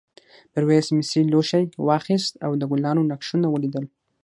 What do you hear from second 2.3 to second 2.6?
او